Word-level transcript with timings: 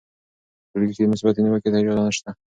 په 0.67 0.67
ټولګي 0.71 0.93
کې 0.97 1.11
مثبتې 1.11 1.39
نیوکې 1.43 1.69
ته 1.71 1.77
اجازه 1.79 2.05
سته. 2.17 2.31